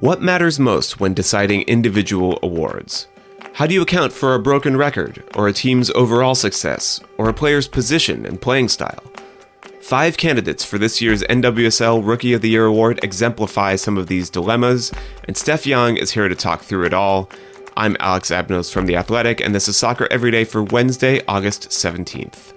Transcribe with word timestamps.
What 0.00 0.22
matters 0.22 0.60
most 0.60 1.00
when 1.00 1.12
deciding 1.12 1.62
individual 1.62 2.38
awards? 2.40 3.08
How 3.54 3.66
do 3.66 3.74
you 3.74 3.82
account 3.82 4.12
for 4.12 4.34
a 4.34 4.38
broken 4.38 4.76
record, 4.76 5.24
or 5.34 5.48
a 5.48 5.52
team's 5.52 5.90
overall 5.90 6.36
success, 6.36 7.00
or 7.16 7.28
a 7.28 7.34
player's 7.34 7.66
position 7.66 8.24
and 8.24 8.40
playing 8.40 8.68
style? 8.68 9.02
Five 9.80 10.16
candidates 10.16 10.64
for 10.64 10.78
this 10.78 11.00
year's 11.00 11.24
NWSL 11.24 12.06
Rookie 12.06 12.32
of 12.32 12.42
the 12.42 12.50
Year 12.50 12.66
award 12.66 13.00
exemplify 13.02 13.74
some 13.74 13.98
of 13.98 14.06
these 14.06 14.30
dilemmas, 14.30 14.92
and 15.24 15.36
Steph 15.36 15.66
Young 15.66 15.96
is 15.96 16.12
here 16.12 16.28
to 16.28 16.36
talk 16.36 16.62
through 16.62 16.84
it 16.84 16.94
all. 16.94 17.28
I'm 17.78 17.96
Alex 18.00 18.32
Abnos 18.32 18.72
from 18.72 18.86
The 18.86 18.96
Athletic, 18.96 19.40
and 19.40 19.54
this 19.54 19.68
is 19.68 19.76
Soccer 19.76 20.08
Every 20.10 20.32
Day 20.32 20.42
for 20.42 20.64
Wednesday, 20.64 21.22
August 21.28 21.68
17th. 21.68 22.52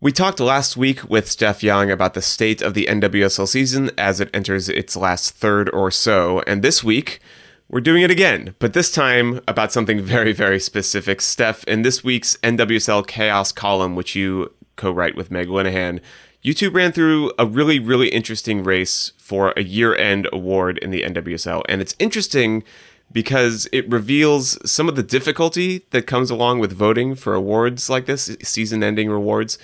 We 0.00 0.10
talked 0.10 0.40
last 0.40 0.76
week 0.76 1.08
with 1.08 1.30
Steph 1.30 1.62
Young 1.62 1.92
about 1.92 2.14
the 2.14 2.22
state 2.22 2.60
of 2.60 2.74
the 2.74 2.86
NWSL 2.86 3.46
season 3.46 3.92
as 3.96 4.18
it 4.18 4.30
enters 4.34 4.68
its 4.68 4.96
last 4.96 5.36
third 5.36 5.70
or 5.70 5.92
so, 5.92 6.42
and 6.48 6.62
this 6.62 6.82
week 6.82 7.20
we're 7.68 7.80
doing 7.80 8.02
it 8.02 8.10
again, 8.10 8.56
but 8.58 8.72
this 8.72 8.90
time 8.90 9.40
about 9.46 9.70
something 9.70 10.00
very, 10.00 10.32
very 10.32 10.58
specific. 10.58 11.20
Steph, 11.20 11.62
in 11.68 11.82
this 11.82 12.02
week's 12.02 12.36
NWSL 12.38 13.06
Chaos 13.06 13.52
column, 13.52 13.94
which 13.94 14.16
you 14.16 14.52
co 14.74 14.90
write 14.90 15.14
with 15.14 15.30
Meg 15.30 15.46
Linehan, 15.46 16.00
you 16.42 16.54
two 16.54 16.70
ran 16.70 16.92
through 16.92 17.32
a 17.38 17.46
really, 17.46 17.78
really 17.78 18.08
interesting 18.08 18.64
race 18.64 19.12
for 19.18 19.52
a 19.56 19.62
year 19.62 19.94
end 19.94 20.28
award 20.32 20.78
in 20.78 20.90
the 20.90 21.02
NWSL, 21.02 21.62
and 21.68 21.80
it's 21.80 21.94
interesting 21.98 22.64
because 23.12 23.68
it 23.72 23.88
reveals 23.90 24.58
some 24.70 24.88
of 24.88 24.96
the 24.96 25.02
difficulty 25.02 25.84
that 25.90 26.06
comes 26.06 26.30
along 26.30 26.60
with 26.60 26.72
voting 26.72 27.14
for 27.14 27.34
awards 27.34 27.90
like 27.90 28.06
this, 28.06 28.36
season 28.42 28.82
ending 28.82 29.10
rewards. 29.10 29.58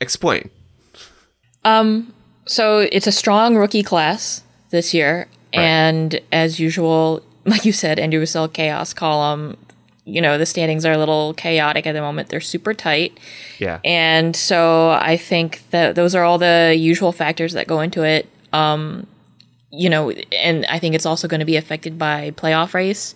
Explain. 0.00 0.50
Um, 1.64 2.12
so 2.46 2.80
it's 2.92 3.06
a 3.06 3.12
strong 3.12 3.56
rookie 3.56 3.82
class 3.82 4.42
this 4.70 4.92
year, 4.92 5.28
right. 5.56 5.62
and 5.62 6.20
as 6.30 6.60
usual, 6.60 7.22
like 7.44 7.64
you 7.64 7.72
said, 7.72 7.98
NWSL 7.98 8.52
Chaos 8.52 8.92
column. 8.92 9.56
You 10.04 10.20
know 10.20 10.36
the 10.36 10.46
standings 10.46 10.84
are 10.84 10.92
a 10.92 10.98
little 10.98 11.34
chaotic 11.34 11.86
at 11.86 11.92
the 11.92 12.00
moment. 12.00 12.28
They're 12.28 12.40
super 12.40 12.74
tight. 12.74 13.18
Yeah. 13.58 13.80
And 13.84 14.36
so 14.36 14.90
I 14.90 15.16
think 15.16 15.62
that 15.70 15.94
those 15.94 16.14
are 16.14 16.24
all 16.24 16.38
the 16.38 16.74
usual 16.78 17.12
factors 17.12 17.54
that 17.54 17.66
go 17.66 17.80
into 17.80 18.02
it. 18.02 18.28
Um, 18.52 19.06
you 19.70 19.88
know, 19.88 20.10
and 20.10 20.64
I 20.66 20.78
think 20.78 20.94
it's 20.94 21.06
also 21.06 21.26
going 21.26 21.40
to 21.40 21.46
be 21.46 21.56
affected 21.56 21.98
by 21.98 22.30
playoff 22.32 22.74
race. 22.74 23.14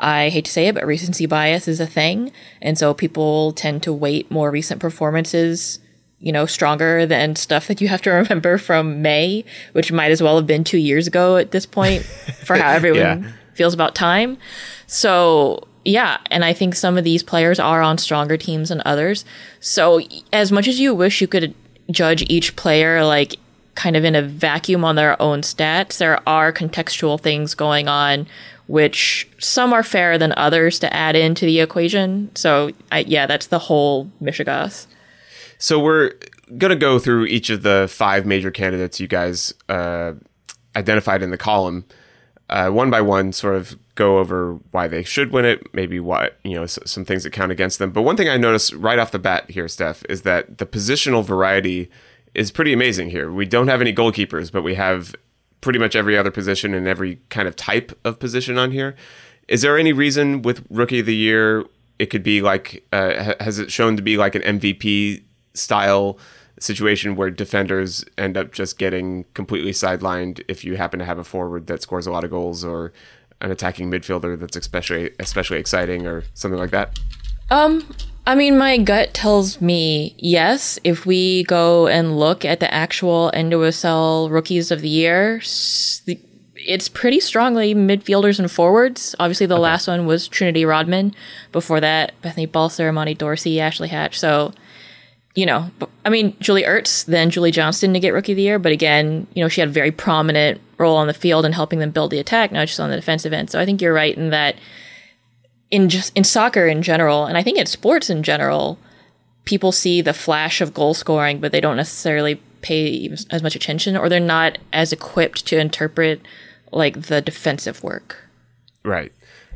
I 0.00 0.28
hate 0.28 0.44
to 0.44 0.50
say 0.50 0.68
it, 0.68 0.74
but 0.74 0.86
recency 0.86 1.26
bias 1.26 1.66
is 1.68 1.80
a 1.80 1.86
thing. 1.86 2.32
And 2.62 2.78
so 2.78 2.94
people 2.94 3.52
tend 3.52 3.82
to 3.82 3.92
weight 3.92 4.30
more 4.30 4.50
recent 4.50 4.80
performances 4.80 5.80
you 6.20 6.32
know, 6.32 6.46
stronger 6.46 7.06
than 7.06 7.36
stuff 7.36 7.68
that 7.68 7.80
you 7.80 7.88
have 7.88 8.02
to 8.02 8.10
remember 8.22 8.58
from 8.58 9.02
May, 9.02 9.44
which 9.72 9.92
might 9.92 10.10
as 10.10 10.22
well 10.22 10.36
have 10.36 10.46
been 10.46 10.64
two 10.64 10.78
years 10.78 11.06
ago 11.06 11.36
at 11.36 11.50
this 11.50 11.66
point 11.66 12.02
for 12.44 12.56
how 12.56 12.70
everyone 12.70 13.22
yeah. 13.22 13.32
feels 13.54 13.74
about 13.74 13.94
time. 13.94 14.38
So, 14.86 15.66
yeah, 15.88 16.18
and 16.30 16.44
I 16.44 16.52
think 16.52 16.74
some 16.74 16.98
of 16.98 17.04
these 17.04 17.22
players 17.22 17.58
are 17.58 17.80
on 17.80 17.96
stronger 17.96 18.36
teams 18.36 18.68
than 18.68 18.82
others. 18.84 19.24
So, 19.60 20.00
as 20.32 20.52
much 20.52 20.68
as 20.68 20.78
you 20.78 20.94
wish 20.94 21.20
you 21.20 21.26
could 21.26 21.54
judge 21.90 22.22
each 22.28 22.54
player 22.56 23.04
like 23.04 23.36
kind 23.74 23.96
of 23.96 24.04
in 24.04 24.14
a 24.14 24.20
vacuum 24.22 24.84
on 24.84 24.96
their 24.96 25.20
own 25.20 25.40
stats, 25.40 25.96
there 25.96 26.20
are 26.28 26.52
contextual 26.52 27.18
things 27.18 27.54
going 27.54 27.88
on 27.88 28.26
which 28.66 29.26
some 29.38 29.72
are 29.72 29.82
fairer 29.82 30.18
than 30.18 30.34
others 30.36 30.78
to 30.78 30.94
add 30.94 31.16
into 31.16 31.46
the 31.46 31.58
equation. 31.58 32.30
So, 32.36 32.70
I, 32.92 32.98
yeah, 33.00 33.24
that's 33.24 33.46
the 33.46 33.58
whole 33.58 34.10
Michigas. 34.22 34.86
So 35.56 35.80
we're 35.80 36.12
going 36.58 36.70
to 36.70 36.76
go 36.76 36.98
through 36.98 37.24
each 37.26 37.48
of 37.48 37.62
the 37.62 37.88
five 37.90 38.26
major 38.26 38.50
candidates 38.50 39.00
you 39.00 39.08
guys 39.08 39.54
uh, 39.70 40.12
identified 40.76 41.22
in 41.22 41.30
the 41.30 41.38
column, 41.38 41.86
uh, 42.48 42.70
one 42.70 42.90
by 42.90 43.00
one, 43.00 43.32
sort 43.32 43.56
of 43.56 43.78
go 43.94 44.18
over 44.18 44.54
why 44.70 44.88
they 44.88 45.02
should 45.02 45.32
win 45.32 45.44
it, 45.44 45.74
maybe 45.74 46.00
why, 46.00 46.30
you 46.44 46.54
know, 46.54 46.66
some 46.66 47.04
things 47.04 47.24
that 47.24 47.32
count 47.32 47.52
against 47.52 47.78
them. 47.78 47.90
But 47.90 48.02
one 48.02 48.16
thing 48.16 48.28
I 48.28 48.36
noticed 48.36 48.72
right 48.74 48.98
off 48.98 49.10
the 49.10 49.18
bat 49.18 49.50
here, 49.50 49.68
Steph, 49.68 50.04
is 50.08 50.22
that 50.22 50.58
the 50.58 50.66
positional 50.66 51.24
variety 51.24 51.90
is 52.34 52.50
pretty 52.50 52.72
amazing 52.72 53.10
here. 53.10 53.30
We 53.30 53.46
don't 53.46 53.68
have 53.68 53.80
any 53.80 53.92
goalkeepers, 53.92 54.50
but 54.52 54.62
we 54.62 54.74
have 54.76 55.14
pretty 55.60 55.78
much 55.78 55.96
every 55.96 56.16
other 56.16 56.30
position 56.30 56.74
and 56.74 56.86
every 56.86 57.20
kind 57.28 57.48
of 57.48 57.56
type 57.56 57.98
of 58.04 58.18
position 58.18 58.56
on 58.58 58.70
here. 58.70 58.94
Is 59.48 59.62
there 59.62 59.76
any 59.76 59.92
reason 59.92 60.42
with 60.42 60.64
Rookie 60.70 61.00
of 61.00 61.06
the 61.06 61.16
Year 61.16 61.64
it 61.98 62.06
could 62.06 62.22
be 62.22 62.42
like, 62.42 62.86
uh, 62.92 63.34
has 63.40 63.58
it 63.58 63.72
shown 63.72 63.96
to 63.96 64.02
be 64.02 64.16
like 64.16 64.34
an 64.34 64.42
MVP 64.42 65.22
style 65.54 66.18
situation 66.60 67.16
where 67.16 67.30
defenders 67.30 68.04
end 68.16 68.36
up 68.36 68.52
just 68.52 68.78
getting 68.78 69.24
completely 69.34 69.72
sidelined 69.72 70.42
if 70.48 70.64
you 70.64 70.76
happen 70.76 70.98
to 70.98 71.04
have 71.04 71.18
a 71.18 71.24
forward 71.24 71.66
that 71.66 71.82
scores 71.82 72.06
a 72.06 72.10
lot 72.10 72.24
of 72.24 72.30
goals 72.30 72.64
or 72.64 72.92
an 73.40 73.50
attacking 73.50 73.90
midfielder 73.90 74.38
that's 74.38 74.56
especially 74.56 75.10
especially 75.20 75.58
exciting 75.58 76.06
or 76.06 76.24
something 76.34 76.58
like 76.58 76.70
that? 76.70 76.98
Um, 77.50 77.84
I 78.26 78.34
mean, 78.34 78.58
my 78.58 78.76
gut 78.78 79.14
tells 79.14 79.60
me 79.60 80.14
yes. 80.18 80.78
If 80.84 81.06
we 81.06 81.44
go 81.44 81.86
and 81.86 82.18
look 82.18 82.44
at 82.44 82.60
the 82.60 82.72
actual 82.72 83.30
NWSL 83.34 84.30
rookies 84.30 84.70
of 84.70 84.82
the 84.82 84.88
year, 84.88 85.40
it's 86.56 86.88
pretty 86.88 87.20
strongly 87.20 87.74
midfielders 87.74 88.38
and 88.38 88.50
forwards. 88.50 89.14
Obviously, 89.18 89.46
the 89.46 89.54
okay. 89.54 89.62
last 89.62 89.88
one 89.88 90.04
was 90.04 90.28
Trinity 90.28 90.64
Rodman. 90.64 91.14
Before 91.52 91.80
that, 91.80 92.20
Bethany 92.20 92.46
Balcer, 92.46 92.88
Imani 92.88 93.14
Dorsey, 93.14 93.60
Ashley 93.60 93.88
Hatch. 93.88 94.18
So 94.18 94.52
you 95.38 95.46
know, 95.46 95.70
I 96.04 96.10
mean, 96.10 96.36
Julie 96.40 96.64
Ertz, 96.64 97.04
then 97.04 97.30
Julie 97.30 97.52
Johnston 97.52 97.92
to 97.92 98.00
get 98.00 98.12
Rookie 98.12 98.32
of 98.32 98.36
the 98.36 98.42
Year, 98.42 98.58
but 98.58 98.72
again, 98.72 99.24
you 99.34 99.44
know, 99.44 99.48
she 99.48 99.60
had 99.60 99.68
a 99.68 99.72
very 99.72 99.92
prominent 99.92 100.60
role 100.78 100.96
on 100.96 101.06
the 101.06 101.14
field 101.14 101.44
in 101.44 101.52
helping 101.52 101.78
them 101.78 101.92
build 101.92 102.10
the 102.10 102.18
attack. 102.18 102.50
not 102.50 102.66
just 102.66 102.80
on 102.80 102.90
the 102.90 102.96
defensive 102.96 103.32
end. 103.32 103.48
So 103.48 103.60
I 103.60 103.64
think 103.64 103.80
you're 103.80 103.94
right 103.94 104.16
in 104.16 104.30
that 104.30 104.56
in 105.70 105.90
just 105.90 106.12
in 106.16 106.24
soccer 106.24 106.66
in 106.66 106.82
general, 106.82 107.24
and 107.24 107.38
I 107.38 107.44
think 107.44 107.56
in 107.56 107.66
sports 107.66 108.10
in 108.10 108.24
general, 108.24 108.80
people 109.44 109.70
see 109.70 110.00
the 110.00 110.12
flash 110.12 110.60
of 110.60 110.74
goal 110.74 110.92
scoring, 110.92 111.38
but 111.38 111.52
they 111.52 111.60
don't 111.60 111.76
necessarily 111.76 112.42
pay 112.60 113.08
as 113.30 113.40
much 113.40 113.54
attention, 113.54 113.96
or 113.96 114.08
they're 114.08 114.18
not 114.18 114.58
as 114.72 114.92
equipped 114.92 115.46
to 115.46 115.60
interpret 115.60 116.20
like 116.72 117.02
the 117.02 117.20
defensive 117.20 117.84
work. 117.84 118.24
Right. 118.82 119.12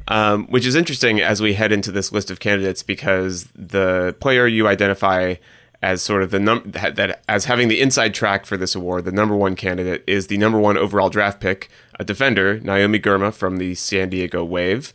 Um, 0.06 0.46
which 0.46 0.64
is 0.64 0.76
interesting 0.76 1.20
as 1.20 1.42
we 1.42 1.54
head 1.54 1.72
into 1.72 1.90
this 1.90 2.12
list 2.12 2.30
of 2.30 2.38
candidates 2.38 2.84
because 2.84 3.48
the 3.56 4.14
player 4.20 4.46
you 4.46 4.68
identify 4.68 5.34
as 5.82 6.00
sort 6.00 6.22
of 6.22 6.30
the 6.30 6.38
num 6.38 6.62
that, 6.64 6.96
that, 6.96 7.22
as 7.28 7.46
having 7.46 7.68
the 7.68 7.80
inside 7.80 8.14
track 8.14 8.46
for 8.46 8.56
this 8.56 8.74
award, 8.74 9.04
the 9.04 9.12
number 9.12 9.34
one 9.34 9.56
candidate 9.56 10.04
is 10.06 10.28
the 10.28 10.38
number 10.38 10.58
one 10.58 10.76
overall 10.76 11.10
draft 11.10 11.40
pick, 11.40 11.68
a 11.98 12.04
defender, 12.04 12.60
Naomi 12.60 13.00
Girma 13.00 13.32
from 13.32 13.56
the 13.56 13.74
San 13.74 14.08
Diego 14.08 14.44
Wave. 14.44 14.94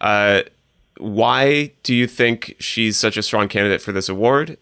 Uh, 0.00 0.42
why 0.98 1.72
do 1.82 1.94
you 1.94 2.06
think 2.06 2.56
she's 2.58 2.96
such 2.96 3.16
a 3.16 3.22
strong 3.22 3.48
candidate 3.48 3.80
for 3.80 3.92
this 3.92 4.08
award? 4.08 4.58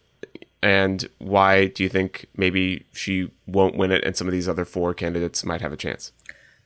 And 0.63 1.09
why 1.19 1.67
do 1.67 1.83
you 1.83 1.89
think 1.89 2.27
maybe 2.37 2.85
she 2.93 3.31
won't 3.47 3.75
win 3.75 3.91
it 3.91 4.05
and 4.05 4.17
some 4.17 4.29
of 4.29 4.33
these 4.33 4.49
other 4.49 4.65
four 4.65 4.95
candidates 4.95 5.45
might 5.45 5.61
have 5.61 5.73
a 5.73 5.77
chance? 5.77 6.13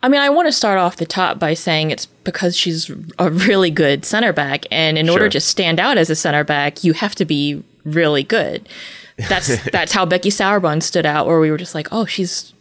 I 0.02 0.08
mean, 0.08 0.20
I 0.20 0.28
want 0.28 0.46
to 0.46 0.52
start 0.52 0.78
off 0.78 0.96
the 0.96 1.06
top 1.06 1.38
by 1.38 1.54
saying 1.54 1.90
it's 1.90 2.06
because 2.06 2.56
she's 2.56 2.90
a 3.18 3.30
really 3.30 3.70
good 3.70 4.04
center 4.04 4.32
back. 4.32 4.66
And 4.70 4.98
in 4.98 5.06
sure. 5.06 5.14
order 5.14 5.28
to 5.30 5.40
stand 5.40 5.80
out 5.80 5.96
as 5.96 6.10
a 6.10 6.16
center 6.16 6.44
back, 6.44 6.84
you 6.84 6.92
have 6.92 7.14
to 7.14 7.24
be 7.24 7.64
really 7.86 8.22
good. 8.22 8.68
That's 9.28 9.62
that's 9.70 9.92
how 9.92 10.04
Becky 10.04 10.30
Sauerbrunn 10.30 10.82
stood 10.82 11.06
out, 11.06 11.26
where 11.26 11.40
we 11.40 11.50
were 11.50 11.56
just 11.56 11.74
like, 11.74 11.88
oh, 11.92 12.04
she's 12.04 12.52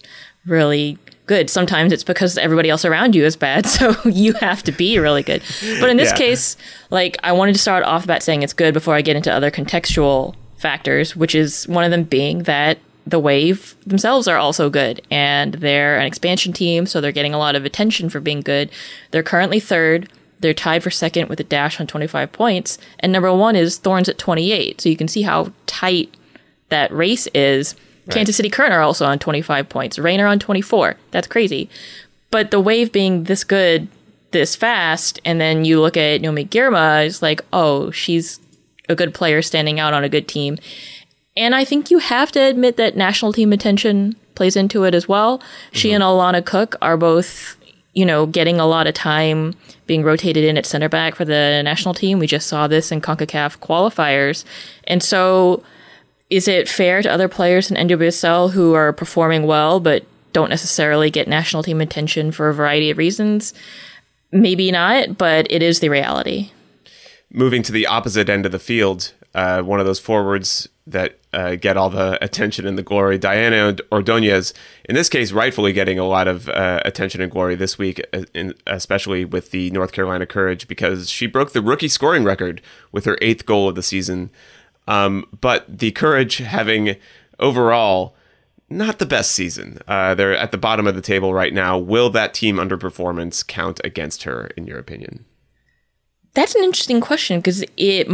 really 0.45 0.97
good. 1.25 1.49
Sometimes 1.49 1.91
it's 1.91 2.03
because 2.03 2.37
everybody 2.37 2.69
else 2.69 2.85
around 2.85 3.15
you 3.15 3.25
is 3.25 3.35
bad, 3.35 3.65
so 3.65 3.95
you 4.05 4.33
have 4.33 4.63
to 4.63 4.71
be 4.71 4.99
really 4.99 5.23
good. 5.23 5.41
But 5.79 5.89
in 5.89 5.97
this 5.97 6.11
yeah. 6.11 6.17
case, 6.17 6.57
like 6.89 7.17
I 7.23 7.31
wanted 7.31 7.53
to 7.53 7.59
start 7.59 7.83
off 7.83 8.07
bat 8.07 8.23
saying 8.23 8.43
it's 8.43 8.53
good 8.53 8.73
before 8.73 8.95
I 8.95 9.01
get 9.01 9.15
into 9.15 9.31
other 9.31 9.51
contextual 9.51 10.35
factors, 10.57 11.15
which 11.15 11.35
is 11.35 11.67
one 11.67 11.83
of 11.83 11.91
them 11.91 12.03
being 12.03 12.43
that 12.43 12.79
the 13.07 13.19
Wave 13.19 13.75
themselves 13.85 14.27
are 14.27 14.37
also 14.37 14.69
good, 14.69 15.01
and 15.11 15.55
they're 15.55 15.97
an 15.97 16.05
expansion 16.05 16.53
team, 16.53 16.85
so 16.85 17.01
they're 17.01 17.11
getting 17.11 17.33
a 17.33 17.37
lot 17.37 17.55
of 17.55 17.65
attention 17.65 18.09
for 18.09 18.19
being 18.19 18.41
good. 18.41 18.69
They're 19.11 19.23
currently 19.23 19.59
third. 19.59 20.09
They're 20.45 20.53
tied 20.53 20.83
for 20.83 20.91
second 20.91 21.27
with 21.27 21.39
a 21.39 21.43
dash 21.43 21.79
on 21.79 21.87
25 21.87 22.31
points, 22.31 22.77
and 22.99 23.11
number 23.11 23.33
one 23.33 23.55
is 23.55 23.79
Thorns 23.79 24.07
at 24.07 24.19
28. 24.19 24.79
So 24.79 24.89
you 24.89 24.95
can 24.95 25.07
see 25.07 25.23
how 25.23 25.51
tight 25.65 26.13
that 26.69 26.91
race 26.91 27.25
is. 27.33 27.73
Kansas 28.11 28.35
City 28.35 28.51
Current 28.51 28.71
are 28.71 28.81
also 28.81 29.07
on 29.07 29.17
25 29.17 29.67
points. 29.67 29.97
Reign 29.97 30.21
are 30.21 30.27
on 30.27 30.37
24. 30.37 30.97
That's 31.09 31.25
crazy. 31.25 31.67
But 32.29 32.51
the 32.51 32.59
Wave 32.59 32.91
being 32.91 33.23
this 33.23 33.43
good, 33.43 33.87
this 34.29 34.55
fast, 34.55 35.19
and 35.25 35.41
then 35.41 35.65
you 35.65 35.81
look 35.81 35.97
at 35.97 36.21
Naomi 36.21 36.45
Girma, 36.45 37.07
it's 37.07 37.23
like, 37.23 37.41
oh, 37.51 37.89
she's 37.89 38.39
a 38.87 38.93
good 38.93 39.15
player 39.15 39.41
standing 39.41 39.79
out 39.79 39.95
on 39.95 40.03
a 40.03 40.09
good 40.09 40.27
team. 40.27 40.59
And 41.35 41.55
I 41.55 41.65
think 41.65 41.89
you 41.89 41.97
have 41.97 42.31
to 42.33 42.39
admit 42.39 42.77
that 42.77 42.95
national 42.95 43.33
team 43.33 43.51
attention 43.51 44.15
plays 44.35 44.55
into 44.55 44.83
it 44.83 44.93
as 44.93 45.07
well. 45.07 45.41
She 45.71 45.89
mm-hmm. 45.89 45.95
and 45.95 46.03
Alana 46.03 46.45
Cook 46.45 46.75
are 46.83 46.97
both, 46.97 47.57
you 47.93 48.05
know, 48.05 48.27
getting 48.27 48.59
a 48.59 48.67
lot 48.67 48.85
of 48.85 48.93
time 48.93 49.55
being 49.87 50.03
rotated 50.03 50.43
in 50.43 50.57
at 50.57 50.65
center 50.65 50.89
back 50.89 51.15
for 51.15 51.25
the 51.25 51.61
national 51.63 51.93
team. 51.93 52.19
We 52.19 52.27
just 52.27 52.47
saw 52.47 52.67
this 52.67 52.91
in 52.91 53.01
CONCACAF 53.01 53.59
qualifiers. 53.59 54.43
And 54.85 55.03
so 55.03 55.63
is 56.29 56.47
it 56.47 56.67
fair 56.67 57.01
to 57.01 57.11
other 57.11 57.27
players 57.27 57.69
in 57.69 57.87
NWSL 57.87 58.51
who 58.51 58.73
are 58.73 58.93
performing 58.93 59.45
well 59.45 59.79
but 59.79 60.05
don't 60.33 60.49
necessarily 60.49 61.09
get 61.11 61.27
national 61.27 61.63
team 61.63 61.81
attention 61.81 62.31
for 62.31 62.49
a 62.49 62.53
variety 62.53 62.89
of 62.89 62.97
reasons? 62.97 63.53
Maybe 64.31 64.71
not, 64.71 65.17
but 65.17 65.47
it 65.49 65.61
is 65.61 65.79
the 65.79 65.89
reality. 65.89 66.51
moving 67.31 67.63
to 67.63 67.71
the 67.71 67.85
opposite 67.85 68.29
end 68.29 68.45
of 68.45 68.51
the 68.51 68.59
field, 68.59 69.13
uh, 69.35 69.61
one 69.61 69.81
of 69.81 69.85
those 69.85 69.99
forwards 69.99 70.69
that 70.87 71.19
uh, 71.33 71.55
get 71.55 71.75
all 71.75 71.89
the 71.89 72.17
attention 72.23 72.65
and 72.65 72.77
the 72.77 72.83
glory, 72.83 73.17
Diana 73.17 73.75
Ordonez, 73.91 74.53
in 74.87 74.95
this 74.95 75.09
case, 75.09 75.33
rightfully 75.33 75.73
getting 75.73 75.99
a 75.99 76.07
lot 76.07 76.29
of 76.29 76.47
uh, 76.47 76.79
attention 76.85 77.19
and 77.21 77.29
glory 77.29 77.55
this 77.55 77.77
week, 77.77 78.01
uh, 78.13 78.23
especially 78.65 79.25
with 79.25 79.51
the 79.51 79.69
North 79.71 79.91
Carolina 79.91 80.25
Courage, 80.25 80.69
because 80.69 81.09
she 81.09 81.27
broke 81.27 81.51
the 81.51 81.61
rookie 81.61 81.89
scoring 81.89 82.23
record 82.23 82.61
with 82.93 83.03
her 83.03 83.17
eighth 83.21 83.45
goal 83.45 83.67
of 83.67 83.75
the 83.75 83.83
season. 83.83 84.29
Um, 84.87 85.25
but 85.41 85.65
the 85.67 85.91
Courage 85.91 86.37
having 86.37 86.95
overall 87.37 88.15
not 88.69 88.99
the 88.99 89.05
best 89.05 89.33
season. 89.33 89.79
Uh, 89.85 90.15
they're 90.15 90.35
at 90.35 90.51
the 90.51 90.57
bottom 90.57 90.87
of 90.87 90.95
the 90.95 91.01
table 91.01 91.33
right 91.33 91.53
now. 91.53 91.77
Will 91.77 92.09
that 92.11 92.33
team 92.33 92.55
underperformance 92.55 93.45
count 93.45 93.81
against 93.83 94.23
her, 94.23 94.47
in 94.55 94.65
your 94.65 94.79
opinion? 94.79 95.25
That's 96.33 96.55
an 96.55 96.63
interesting 96.63 97.01
question 97.01 97.39
because 97.39 97.63
it 97.75 98.07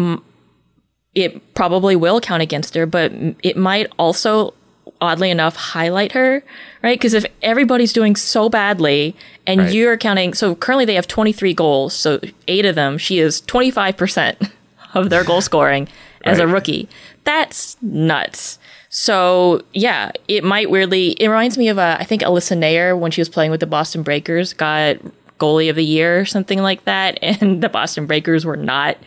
it 1.16 1.54
probably 1.54 1.96
will 1.96 2.22
count 2.22 2.42
against 2.42 2.74
her, 2.76 2.86
but 2.86 3.12
it 3.44 3.58
might 3.58 3.88
also, 4.00 4.54
oddly 5.02 5.30
enough, 5.30 5.56
highlight 5.56 6.14
her, 6.14 6.44
right? 6.82 6.98
Because 6.98 7.14
if 7.14 7.26
everybody's 7.42 7.92
doing 7.94 8.16
so 8.16 8.48
badly 8.50 9.16
and 9.46 9.62
Right. 9.62 9.74
you're 9.74 9.98
counting, 9.98 10.34
so 10.34 10.56
currently 10.56 10.86
they 10.86 10.96
have 10.96 11.08
23 11.08 11.54
goals, 11.54 11.94
so 11.94 12.20
eight 12.48 12.66
of 12.66 12.76
them, 12.76 12.98
she 12.98 13.20
is 13.20 13.42
25% 13.42 14.50
of 14.94 15.10
their 15.10 15.24
goal 15.24 15.42
scoring 15.42 15.88
as 16.24 16.40
a 16.40 16.48
rookie. 16.48 16.88
That's 17.24 17.76
nuts. 17.82 18.58
So 18.90 19.64
yeah, 19.74 20.12
it 20.28 20.44
might 20.44 20.70
weirdly. 20.70 21.12
It 21.12 21.28
reminds 21.30 21.58
me 21.58 21.70
of 21.70 21.78
uh, 21.78 21.96
I 22.00 22.04
think 22.04 22.24
Alyssa 22.24 22.58
Naeher 22.58 22.98
when 22.98 23.12
she 23.12 23.22
was 23.22 23.30
playing 23.30 23.50
with 23.52 23.60
the 23.62 23.66
Boston 23.68 24.04
Breakers 24.04 24.52
got 24.54 24.98
goalie 25.40 25.70
of 25.70 25.78
the 25.78 25.84
year 25.86 26.20
or 26.20 26.26
something 26.26 26.62
like 26.62 26.84
that, 26.86 27.18
and 27.22 27.62
the 27.64 27.70
Boston 27.70 28.06
Breakers 28.06 28.44
were 28.46 28.58
not 28.58 28.98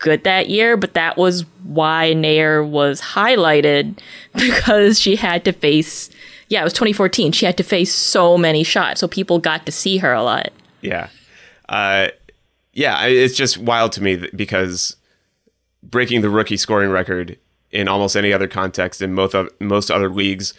good 0.00 0.24
that 0.24 0.50
year. 0.50 0.76
But 0.76 0.94
that 0.94 1.16
was 1.16 1.44
why 1.62 2.12
Naeher 2.16 2.68
was 2.68 3.00
highlighted 3.00 3.98
because 4.34 4.98
she 4.98 5.16
had 5.16 5.44
to 5.44 5.52
face. 5.52 6.10
Yeah, 6.48 6.62
it 6.62 6.64
was 6.64 6.72
2014. 6.72 7.30
She 7.30 7.46
had 7.46 7.56
to 7.58 7.62
face 7.62 7.94
so 7.94 8.36
many 8.36 8.64
shots, 8.64 9.00
so 9.00 9.06
people 9.06 9.38
got 9.38 9.64
to 9.66 9.72
see 9.72 9.98
her 9.98 10.12
a 10.12 10.22
lot. 10.24 10.48
Yeah. 10.80 11.08
Uh, 11.68 12.08
yeah, 12.72 13.06
it's 13.06 13.36
just 13.36 13.58
wild 13.58 13.92
to 13.92 14.02
me 14.02 14.28
because 14.34 14.96
breaking 15.82 16.22
the 16.22 16.30
rookie 16.30 16.56
scoring 16.56 16.90
record 16.90 17.38
in 17.70 17.86
almost 17.86 18.16
any 18.16 18.32
other 18.32 18.48
context 18.48 19.00
in 19.00 19.14
most, 19.14 19.34
oth- 19.34 19.52
most 19.60 19.90
other 19.90 20.08
leagues, 20.08 20.54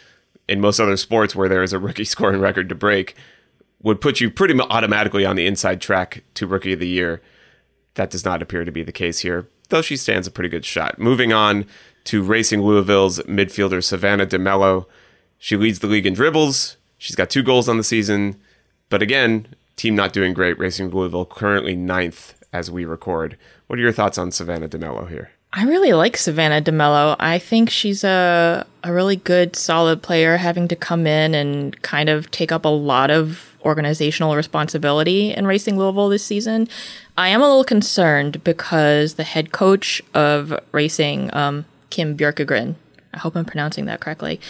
in 0.48 0.60
most 0.60 0.80
other 0.80 0.96
sports 0.96 1.36
where 1.36 1.48
there 1.48 1.62
is 1.62 1.74
a 1.74 1.78
rookie 1.78 2.04
scoring 2.06 2.40
record 2.40 2.70
to 2.70 2.74
break, 2.74 3.14
would 3.82 4.00
put 4.00 4.20
you 4.20 4.30
pretty 4.30 4.58
automatically 4.60 5.26
on 5.26 5.36
the 5.36 5.46
inside 5.46 5.80
track 5.80 6.22
to 6.34 6.46
rookie 6.46 6.72
of 6.72 6.80
the 6.80 6.88
year. 6.88 7.20
That 7.94 8.10
does 8.10 8.24
not 8.24 8.42
appear 8.42 8.64
to 8.64 8.72
be 8.72 8.82
the 8.82 8.92
case 8.92 9.18
here, 9.20 9.48
though 9.68 9.82
she 9.82 9.96
stands 9.96 10.26
a 10.26 10.30
pretty 10.30 10.48
good 10.48 10.64
shot. 10.64 10.98
Moving 10.98 11.32
on 11.32 11.66
to 12.04 12.22
Racing 12.22 12.62
Louisville's 12.62 13.18
midfielder 13.20 13.84
Savannah 13.84 14.26
DeMello. 14.26 14.86
She 15.38 15.56
leads 15.56 15.80
the 15.80 15.86
league 15.86 16.06
in 16.06 16.14
dribbles. 16.14 16.76
She's 16.98 17.16
got 17.16 17.30
two 17.30 17.42
goals 17.42 17.68
on 17.68 17.76
the 17.76 17.84
season. 17.84 18.40
But 18.88 19.02
again, 19.02 19.46
team 19.76 19.94
not 19.94 20.12
doing 20.12 20.34
great. 20.34 20.58
Racing 20.58 20.90
Louisville 20.90 21.26
currently 21.26 21.76
ninth 21.76 22.34
as 22.52 22.70
we 22.70 22.84
record. 22.84 23.36
What 23.66 23.78
are 23.78 23.82
your 23.82 23.92
thoughts 23.92 24.18
on 24.18 24.30
Savannah 24.30 24.68
DeMello 24.68 25.08
here? 25.08 25.30
I 25.54 25.64
really 25.64 25.92
like 25.92 26.16
Savannah 26.16 26.62
DeMello. 26.62 27.16
I 27.20 27.38
think 27.38 27.68
she's 27.68 28.04
a 28.04 28.66
a 28.84 28.92
really 28.92 29.16
good, 29.16 29.54
solid 29.54 30.02
player, 30.02 30.36
having 30.36 30.66
to 30.68 30.76
come 30.76 31.06
in 31.06 31.34
and 31.34 31.80
kind 31.82 32.08
of 32.08 32.30
take 32.30 32.50
up 32.50 32.64
a 32.64 32.68
lot 32.68 33.10
of 33.10 33.56
organizational 33.64 34.34
responsibility 34.34 35.32
in 35.32 35.46
Racing 35.46 35.78
Louisville 35.78 36.08
this 36.08 36.24
season. 36.24 36.68
I 37.16 37.28
am 37.28 37.42
a 37.42 37.46
little 37.46 37.64
concerned 37.64 38.42
because 38.42 39.14
the 39.14 39.24
head 39.24 39.52
coach 39.52 40.00
of 40.14 40.58
Racing, 40.72 41.34
um, 41.34 41.66
Kim 41.90 42.16
Björkegren, 42.16 42.74
I 43.12 43.18
hope 43.18 43.36
I'm 43.36 43.44
pronouncing 43.44 43.84
that 43.86 44.00
correctly, 44.00 44.40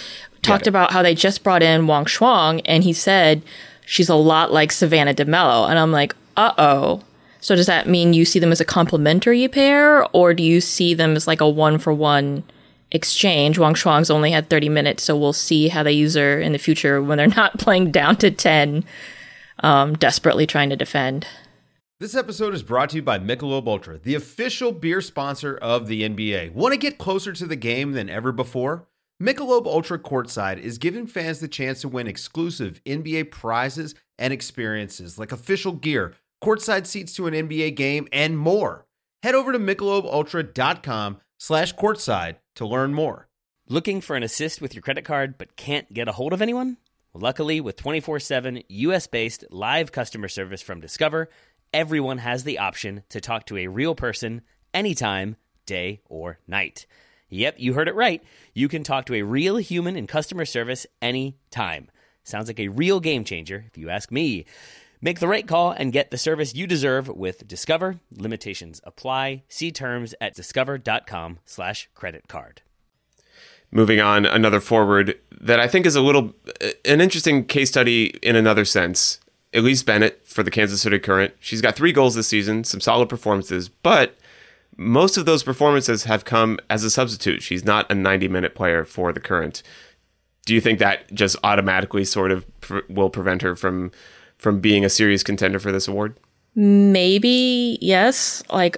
talked 0.43 0.67
about 0.67 0.93
how 0.93 1.03
they 1.03 1.15
just 1.15 1.43
brought 1.43 1.63
in 1.63 1.87
Wang 1.87 2.05
Shuang, 2.05 2.61
and 2.65 2.85
he 2.85 2.93
said 2.93 3.43
she's 3.85 4.09
a 4.09 4.15
lot 4.15 4.53
like 4.53 4.71
Savannah 4.73 5.15
DeMello, 5.15 5.69
and 5.69 5.79
I'm 5.79 5.93
like, 5.93 6.15
uh 6.37 6.53
oh. 6.59 7.03
So 7.41 7.57
does 7.57 7.67
that 7.67 7.89
mean 7.89 8.13
you 8.13 8.25
see 8.25 8.39
them 8.39 8.53
as 8.53 8.61
a 8.61 8.65
complementary 8.65 9.49
pair, 9.49 10.07
or 10.15 10.33
do 10.33 10.45
you 10.45 10.61
see 10.61 10.95
them 10.95 11.17
as 11.17 11.27
like 11.27 11.41
a 11.41 11.49
one 11.49 11.79
for 11.79 11.93
one 11.93 12.45
exchange? 12.93 13.59
Wang 13.59 13.75
Shuang's 13.75 14.11
only 14.11 14.31
had 14.31 14.49
30 14.49 14.69
minutes, 14.69 15.03
so 15.03 15.17
we'll 15.17 15.33
see 15.33 15.67
how 15.67 15.83
they 15.83 15.93
use 15.93 16.15
her 16.15 16.41
in 16.41 16.53
the 16.53 16.59
future 16.59 17.03
when 17.03 17.19
they're 17.19 17.27
not 17.37 17.59
playing 17.59 17.91
down 17.91 18.17
to 18.17 18.31
10, 18.31 18.85
um, 19.61 19.95
desperately 19.95 20.47
trying 20.47 20.71
to 20.71 20.77
defend. 20.77 21.27
This 22.03 22.17
episode 22.17 22.53
is 22.53 22.65
brought 22.65 22.91
to 22.91 22.97
you 22.97 23.03
by 23.03 23.21
Michelob 23.21 23.69
Ultra, 23.69 23.97
the 23.97 24.17
official 24.17 24.73
beer 24.73 25.01
sponsor 25.01 25.57
of 25.57 25.87
the 25.87 26.03
NBA. 26.03 26.53
Want 26.53 26.73
to 26.73 26.77
get 26.77 26.99
closer 26.99 27.33
to 27.33 27.47
the 27.47 27.55
game 27.55 27.93
than 27.93 28.11
ever 28.11 28.33
before? 28.33 28.89
Michelob 29.23 29.67
Ultra 29.67 30.01
Courtside 30.01 30.59
is 30.59 30.79
giving 30.79 31.07
fans 31.07 31.39
the 31.39 31.47
chance 31.47 31.81
to 31.81 31.89
win 31.89 32.09
exclusive 32.09 32.83
NBA 32.85 33.31
prizes 33.31 33.95
and 34.19 34.33
experiences 34.33 35.17
like 35.17 35.31
official 35.31 35.75
gear, 35.75 36.15
courtside 36.43 36.89
seats 36.89 37.15
to 37.15 37.29
an 37.29 37.35
NBA 37.35 37.77
game, 37.77 38.09
and 38.13 38.37
more. 38.37 38.85
Head 39.23 39.37
over 39.37 39.53
to 39.53 39.61
michelobultra.com 39.61 41.19
slash 41.39 41.73
courtside 41.77 42.35
to 42.57 42.67
learn 42.67 42.95
more. 42.95 43.29
Looking 43.69 44.01
for 44.01 44.17
an 44.17 44.25
assist 44.25 44.61
with 44.61 44.75
your 44.75 44.83
credit 44.83 45.05
card 45.05 45.39
but 45.39 45.55
can't 45.55 45.95
get 45.95 46.09
a 46.09 46.13
hold 46.13 46.33
of 46.33 46.43
anyone? 46.43 46.79
Luckily, 47.15 47.61
with 47.61 47.77
24 47.77 48.21
7 48.21 48.63
US 48.69 49.07
based 49.07 49.45
live 49.51 49.93
customer 49.93 50.29
service 50.29 50.63
from 50.63 50.81
Discover, 50.81 51.29
everyone 51.73 52.19
has 52.19 52.45
the 52.45 52.59
option 52.59 53.03
to 53.09 53.21
talk 53.21 53.47
to 53.47 53.59
a 53.59 53.67
real 53.67 53.95
person 53.95 54.43
anytime, 54.75 55.37
day 55.67 56.01
or 56.09 56.39
night. 56.47 56.87
Yep, 57.29 57.57
you 57.59 57.73
heard 57.73 57.89
it 57.89 57.95
right. 57.95 58.23
You 58.53 58.69
can 58.69 58.85
talk 58.85 59.07
to 59.07 59.15
a 59.15 59.23
real 59.23 59.57
human 59.57 59.97
in 59.97 60.07
customer 60.07 60.45
service 60.45 60.87
anytime. 61.01 61.91
Sounds 62.25 62.47
like 62.47 62.61
a 62.61 62.69
real 62.69 63.01
game 63.01 63.25
changer, 63.25 63.65
if 63.67 63.79
you 63.79 63.89
ask 63.89 64.13
me. 64.13 64.45
Make 65.01 65.19
the 65.19 65.27
right 65.27 65.49
call 65.49 65.73
and 65.73 65.93
get 65.93 66.11
the 66.11 66.19
service 66.19 66.55
you 66.55 66.67
deserve 66.67 67.09
with 67.09 67.49
Discover. 67.49 68.01
Limitations 68.17 68.81
apply. 68.85 69.43
See 69.49 69.73
terms 69.73 70.15
at 70.21 70.35
discover.com 70.35 71.41
slash 71.45 71.89
credit 71.95 72.29
card. 72.29 72.63
Moving 73.73 74.01
on, 74.01 74.27
another 74.27 74.61
forward 74.61 75.19
that 75.41 75.59
I 75.59 75.67
think 75.67 75.87
is 75.87 75.97
a 75.97 76.03
little 76.03 76.35
an 76.85 77.01
interesting 77.01 77.47
case 77.47 77.71
study 77.71 78.09
in 78.23 78.37
another 78.37 78.67
sense. 78.67 79.19
Elise 79.55 79.83
Bennett 79.83 80.27
for 80.27 80.43
the 80.43 80.51
Kansas 80.51 80.83
City 80.83 80.99
Current. 80.99 81.35
She's 81.41 81.61
got 81.61 81.75
three 81.77 81.93
goals 81.93 82.15
this 82.15 82.29
season, 82.29 82.65
some 82.65 82.81
solid 82.81 83.09
performances, 83.09 83.69
but 83.69 84.17
most 84.77 85.17
of 85.17 85.27
those 85.27 85.43
performances 85.43 86.05
have 86.05 86.25
come 86.25 86.59
as 86.71 86.85
a 86.85 86.91
substitute. 86.91 87.43
She's 87.43 87.65
not 87.65 87.91
a 87.91 87.95
90 87.95 88.29
minute 88.29 88.55
player 88.55 88.85
for 88.85 89.13
the 89.13 89.21
Current. 89.21 89.63
Do 90.47 90.55
you 90.55 90.61
think 90.61 90.79
that 90.79 91.13
just 91.13 91.37
automatically 91.45 92.05
sort 92.05 92.33
of 92.33 92.61
pre- 92.61 92.83
will 92.89 93.11
prevent 93.11 93.43
her 93.43 93.55
from 93.55 93.93
from 94.39 94.61
being 94.61 94.85
a 94.85 94.89
serious 94.89 95.23
contender 95.23 95.61
for 95.61 95.71
this 95.71 95.87
award? 95.87 96.17
Maybe 96.55 97.79
yes. 97.81 98.43
Like 98.51 98.77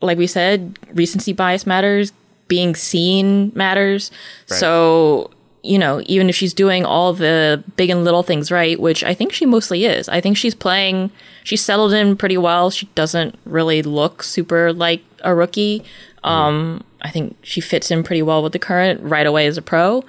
like 0.00 0.18
we 0.18 0.26
said, 0.26 0.78
recency 0.92 1.32
bias 1.32 1.66
matters. 1.66 2.12
Being 2.48 2.74
seen 2.74 3.52
matters. 3.54 4.10
So 4.46 5.30
you 5.62 5.78
know, 5.78 6.02
even 6.06 6.28
if 6.28 6.36
she's 6.36 6.54
doing 6.54 6.84
all 6.84 7.12
the 7.12 7.62
big 7.76 7.90
and 7.90 8.04
little 8.04 8.22
things 8.22 8.50
right, 8.50 8.80
which 8.80 9.04
I 9.04 9.14
think 9.14 9.32
she 9.32 9.46
mostly 9.46 9.84
is. 9.84 10.08
I 10.08 10.20
think 10.20 10.36
she's 10.36 10.54
playing. 10.54 11.10
She's 11.44 11.62
settled 11.62 11.92
in 11.92 12.16
pretty 12.16 12.38
well. 12.38 12.70
She 12.70 12.86
doesn't 12.94 13.38
really 13.44 13.82
look 13.82 14.22
super 14.22 14.72
like 14.72 15.02
a 15.22 15.34
rookie. 15.34 15.84
Um, 16.24 16.84
I 17.02 17.10
think 17.10 17.36
she 17.42 17.60
fits 17.60 17.90
in 17.90 18.02
pretty 18.02 18.22
well 18.22 18.42
with 18.42 18.52
the 18.52 18.58
current 18.58 19.00
right 19.02 19.26
away 19.26 19.46
as 19.46 19.56
a 19.56 19.62
pro. 19.62 20.04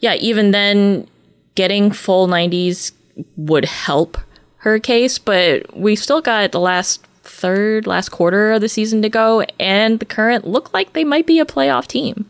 yeah, 0.00 0.14
even 0.14 0.50
then, 0.50 1.08
getting 1.54 1.90
full 1.90 2.26
90s 2.26 2.92
would 3.36 3.64
help 3.64 4.18
her 4.58 4.78
case, 4.78 5.18
but 5.18 5.76
we 5.76 5.94
still 5.94 6.20
got 6.20 6.52
the 6.52 6.60
last 6.60 7.06
third, 7.22 7.86
last 7.86 8.10
quarter 8.10 8.52
of 8.52 8.60
the 8.60 8.68
season 8.68 9.02
to 9.02 9.08
go, 9.08 9.42
and 9.60 10.00
the 10.00 10.04
current 10.04 10.46
look 10.46 10.72
like 10.72 10.92
they 10.92 11.04
might 11.04 11.26
be 11.26 11.38
a 11.38 11.44
playoff 11.44 11.86
team. 11.86 12.28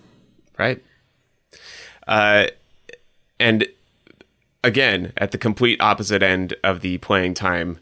Right. 0.59 0.83
Uh, 2.07 2.47
and 3.45 3.69
again, 4.63 5.13
at 5.19 5.31
the 5.31 5.37
complete 5.37 5.79
opposite 5.79 6.23
end 6.23 6.55
of 6.65 6.81
the 6.81 6.97
playing 6.99 7.35
time 7.35 7.79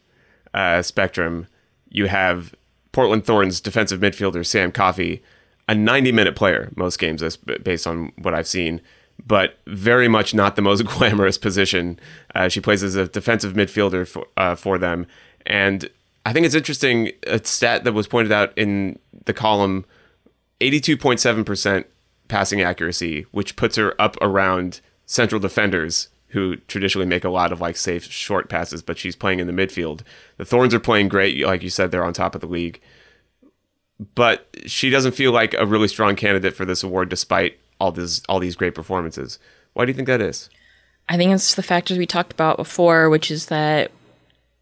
uh, 0.52 0.82
spectrum, 0.82 1.46
you 1.88 2.06
have 2.08 2.52
Portland 2.90 3.24
Thorns 3.24 3.60
defensive 3.60 4.00
midfielder 4.00 4.44
Sam 4.44 4.72
Coffey, 4.72 5.22
a 5.68 5.74
90 5.76 6.10
minute 6.10 6.34
player 6.34 6.72
most 6.74 6.98
games, 6.98 7.22
based 7.62 7.86
on 7.86 8.10
what 8.16 8.34
I've 8.34 8.48
seen, 8.48 8.80
but 9.24 9.56
very 9.68 10.08
much 10.08 10.34
not 10.34 10.56
the 10.56 10.62
most 10.62 10.84
glamorous 10.84 11.38
position. 11.38 11.96
Uh, 12.34 12.48
she 12.48 12.60
plays 12.60 12.82
as 12.82 12.96
a 12.96 13.06
defensive 13.06 13.52
midfielder 13.52 14.06
for, 14.06 14.26
uh, 14.36 14.56
for 14.56 14.78
them. 14.78 15.06
And 15.46 15.88
I 16.26 16.32
think 16.32 16.44
it's 16.44 16.56
interesting 16.56 17.12
a 17.28 17.38
stat 17.44 17.84
that 17.84 17.92
was 17.92 18.08
pointed 18.08 18.32
out 18.32 18.52
in 18.58 18.98
the 19.26 19.32
column 19.32 19.84
82.7% 20.60 21.84
passing 22.26 22.62
accuracy, 22.62 23.26
which 23.30 23.54
puts 23.54 23.76
her 23.76 23.94
up 24.00 24.16
around 24.20 24.80
central 25.12 25.38
defenders 25.38 26.08
who 26.28 26.56
traditionally 26.68 27.06
make 27.06 27.22
a 27.22 27.28
lot 27.28 27.52
of 27.52 27.60
like 27.60 27.76
safe 27.76 28.04
short 28.04 28.48
passes, 28.48 28.80
but 28.80 28.96
she's 28.96 29.14
playing 29.14 29.40
in 29.40 29.46
the 29.46 29.52
midfield. 29.52 30.00
The 30.38 30.46
Thorns 30.46 30.72
are 30.72 30.80
playing 30.80 31.08
great, 31.08 31.44
like 31.44 31.62
you 31.62 31.68
said, 31.68 31.90
they're 31.90 32.02
on 32.02 32.14
top 32.14 32.34
of 32.34 32.40
the 32.40 32.46
league. 32.46 32.80
But 34.14 34.48
she 34.64 34.88
doesn't 34.88 35.12
feel 35.12 35.30
like 35.30 35.52
a 35.58 35.66
really 35.66 35.88
strong 35.88 36.16
candidate 36.16 36.56
for 36.56 36.64
this 36.64 36.82
award 36.82 37.10
despite 37.10 37.58
all 37.78 37.92
this 37.92 38.22
all 38.26 38.38
these 38.38 38.56
great 38.56 38.74
performances. 38.74 39.38
Why 39.74 39.84
do 39.84 39.90
you 39.90 39.94
think 39.94 40.06
that 40.08 40.22
is? 40.22 40.48
I 41.10 41.18
think 41.18 41.32
it's 41.34 41.56
the 41.56 41.62
factors 41.62 41.98
we 41.98 42.06
talked 42.06 42.32
about 42.32 42.56
before, 42.56 43.10
which 43.10 43.30
is 43.30 43.46
that 43.46 43.90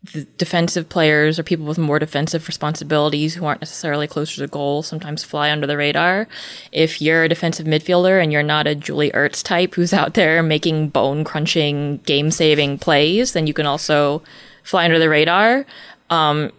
the 0.03 0.25
defensive 0.39 0.89
players 0.89 1.39
or 1.39 1.43
people 1.43 1.67
with 1.67 1.77
more 1.77 1.99
defensive 1.99 2.47
responsibilities 2.47 3.35
who 3.35 3.45
aren't 3.45 3.61
necessarily 3.61 4.07
closer 4.07 4.41
to 4.41 4.47
goal 4.51 4.83
sometimes 4.83 5.23
fly 5.23 5.51
under 5.51 5.67
the 5.67 5.77
radar. 5.77 6.27
If 6.73 7.03
you're 7.03 7.25
a 7.25 7.29
defensive 7.29 7.67
midfielder 7.67 8.23
and 8.23 8.33
you're 8.33 8.43
not 8.43 8.67
a 8.67 8.75
Julie 8.75 9.11
Ertz 9.11 9.43
type 9.43 9.75
who's 9.75 9.93
out 9.93 10.15
there 10.15 10.43
making 10.43 10.89
bone 10.89 11.23
crunching, 11.23 11.99
game 11.99 12.31
saving 12.31 12.79
plays, 12.79 13.35
then 13.35 13.47
you 13.47 13.53
can 13.53 13.67
also 13.67 14.23
fly 14.63 14.87
under 14.87 14.99
the 14.99 15.11
radar. 15.11 15.67
Um, 16.09 16.51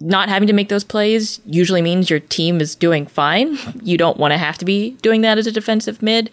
not 0.00 0.28
having 0.28 0.48
to 0.48 0.52
make 0.52 0.68
those 0.68 0.84
plays 0.84 1.40
usually 1.46 1.82
means 1.82 2.10
your 2.10 2.20
team 2.20 2.60
is 2.60 2.74
doing 2.74 3.06
fine. 3.06 3.58
You 3.82 3.96
don't 3.96 4.18
want 4.18 4.32
to 4.32 4.38
have 4.38 4.58
to 4.58 4.64
be 4.64 4.90
doing 5.02 5.22
that 5.22 5.38
as 5.38 5.46
a 5.46 5.52
defensive 5.52 6.02
mid. 6.02 6.30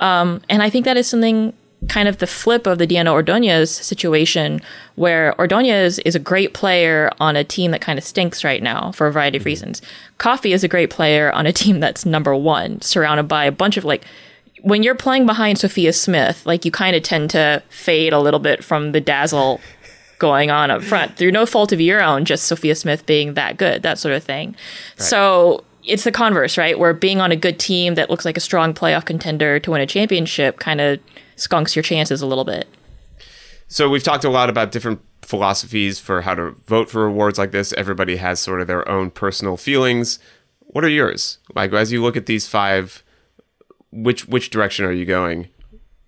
Um, 0.00 0.42
and 0.48 0.62
I 0.62 0.70
think 0.70 0.84
that 0.84 0.96
is 0.96 1.06
something 1.06 1.52
kind 1.88 2.08
of 2.08 2.18
the 2.18 2.26
flip 2.26 2.66
of 2.66 2.78
the 2.78 2.86
Diana 2.86 3.12
Ordonez 3.12 3.70
situation, 3.70 4.60
where 4.96 5.38
Ordonez 5.38 5.98
is 6.00 6.14
a 6.14 6.18
great 6.18 6.52
player 6.54 7.10
on 7.20 7.36
a 7.36 7.44
team 7.44 7.70
that 7.70 7.80
kind 7.80 7.98
of 7.98 8.04
stinks 8.04 8.44
right 8.44 8.62
now 8.62 8.92
for 8.92 9.06
a 9.06 9.12
variety 9.12 9.38
of 9.38 9.42
mm-hmm. 9.42 9.46
reasons. 9.46 9.82
Coffey 10.18 10.52
is 10.52 10.62
a 10.62 10.68
great 10.68 10.90
player 10.90 11.32
on 11.32 11.46
a 11.46 11.52
team 11.52 11.80
that's 11.80 12.04
number 12.04 12.34
one, 12.34 12.80
surrounded 12.82 13.24
by 13.24 13.44
a 13.44 13.52
bunch 13.52 13.76
of 13.76 13.84
like. 13.84 14.04
When 14.62 14.82
you're 14.82 14.94
playing 14.94 15.24
behind 15.24 15.58
Sophia 15.58 15.90
Smith, 15.90 16.44
like 16.44 16.66
you 16.66 16.70
kind 16.70 16.94
of 16.94 17.02
tend 17.02 17.30
to 17.30 17.62
fade 17.70 18.12
a 18.12 18.20
little 18.20 18.40
bit 18.40 18.62
from 18.62 18.92
the 18.92 19.00
dazzle 19.00 19.58
going 20.18 20.50
on 20.50 20.70
up 20.70 20.82
front 20.82 21.16
through 21.16 21.32
no 21.32 21.46
fault 21.46 21.72
of 21.72 21.80
your 21.80 22.02
own, 22.02 22.26
just 22.26 22.44
Sophia 22.44 22.74
Smith 22.74 23.06
being 23.06 23.34
that 23.34 23.56
good, 23.56 23.82
that 23.82 23.98
sort 23.98 24.14
of 24.14 24.22
thing. 24.22 24.48
Right. 24.50 25.02
So 25.06 25.64
it's 25.84 26.04
the 26.04 26.12
converse, 26.12 26.58
right? 26.58 26.78
Where 26.78 26.92
being 26.92 27.20
on 27.20 27.32
a 27.32 27.36
good 27.36 27.58
team 27.58 27.94
that 27.94 28.10
looks 28.10 28.24
like 28.24 28.36
a 28.36 28.40
strong 28.40 28.74
playoff 28.74 29.04
contender 29.04 29.58
to 29.60 29.70
win 29.70 29.80
a 29.80 29.86
championship 29.86 30.58
kind 30.58 30.80
of 30.80 31.00
skunks 31.36 31.74
your 31.74 31.82
chances 31.82 32.22
a 32.22 32.26
little 32.26 32.44
bit. 32.44 32.68
So 33.68 33.88
we've 33.88 34.02
talked 34.02 34.24
a 34.24 34.30
lot 34.30 34.50
about 34.50 34.72
different 34.72 35.00
philosophies 35.22 36.00
for 36.00 36.22
how 36.22 36.34
to 36.34 36.50
vote 36.66 36.90
for 36.90 37.06
awards 37.06 37.38
like 37.38 37.52
this. 37.52 37.72
Everybody 37.74 38.16
has 38.16 38.40
sort 38.40 38.60
of 38.60 38.66
their 38.66 38.88
own 38.88 39.10
personal 39.10 39.56
feelings. 39.56 40.18
What 40.60 40.84
are 40.84 40.88
yours? 40.88 41.38
Like 41.54 41.72
as 41.72 41.92
you 41.92 42.02
look 42.02 42.16
at 42.16 42.26
these 42.26 42.48
five, 42.48 43.02
which 43.92 44.26
which 44.28 44.50
direction 44.50 44.84
are 44.84 44.92
you 44.92 45.04
going 45.04 45.48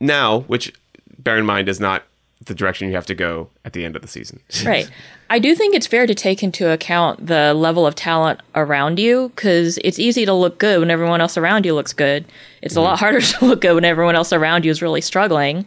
now? 0.00 0.41
Which 0.41 0.73
bear 1.19 1.38
in 1.38 1.47
mind 1.47 1.69
is 1.69 1.81
not 1.81 2.05
the 2.45 2.55
direction 2.55 2.88
you 2.88 2.95
have 2.95 3.07
to 3.07 3.14
go 3.14 3.49
at 3.64 3.73
the 3.73 3.85
end 3.85 3.97
of 3.97 4.02
the 4.02 4.09
season. 4.09 4.41
right. 4.64 4.91
I 5.33 5.39
do 5.39 5.55
think 5.55 5.75
it's 5.75 5.87
fair 5.87 6.07
to 6.07 6.15
take 6.15 6.43
into 6.43 6.71
account 6.71 7.27
the 7.27 7.55
level 7.55 7.87
of 7.87 7.95
talent 7.95 8.41
around 8.55 8.99
you 8.99 9.31
because 9.31 9.79
it's 9.79 9.99
easy 9.99 10.27
to 10.27 10.35
look 10.35 10.59
good 10.59 10.81
when 10.81 10.91
everyone 10.91 11.23
else 11.23 11.39
around 11.39 11.65
you 11.65 11.75
looks 11.75 11.95
good. 11.95 12.27
It's 12.61 12.75
mm-hmm. 12.75 12.81
a 12.81 12.83
lot 12.83 12.99
harder 12.99 13.21
to 13.23 13.47
look 13.47 13.62
good 13.62 13.75
when 13.75 13.87
everyone 13.87 14.15
else 14.15 14.31
around 14.35 14.67
you 14.67 14.71
is 14.71 14.83
really 14.83 15.01
struggling. 15.01 15.65